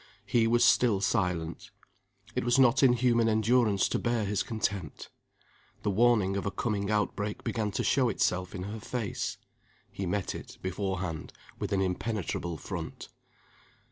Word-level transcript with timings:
He 0.25 0.47
was 0.47 0.65
still 0.65 0.99
silent. 0.99 1.69
It 2.33 2.43
was 2.43 2.57
not 2.57 2.81
in 2.81 2.93
human 2.93 3.29
endurance 3.29 3.87
to 3.89 3.99
bear 3.99 4.25
his 4.25 4.41
contempt. 4.41 5.11
The 5.83 5.91
warning 5.91 6.35
of 6.37 6.47
a 6.47 6.49
coming 6.49 6.89
outbreak 6.89 7.43
began 7.43 7.69
to 7.73 7.83
show 7.83 8.09
itself 8.09 8.55
in 8.55 8.63
her 8.63 8.79
face. 8.79 9.37
He 9.91 10.07
met 10.07 10.33
it, 10.33 10.57
beforehand, 10.63 11.33
with 11.59 11.71
an 11.71 11.81
impenetrable 11.81 12.57
front. 12.57 13.09